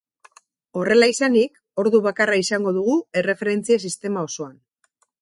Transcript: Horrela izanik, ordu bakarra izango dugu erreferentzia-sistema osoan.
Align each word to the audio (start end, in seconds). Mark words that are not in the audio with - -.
Horrela 0.79 1.09
izanik, 1.11 1.61
ordu 1.85 2.01
bakarra 2.07 2.39
izango 2.47 2.75
dugu 2.81 2.99
erreferentzia-sistema 3.25 4.29
osoan. 4.31 4.61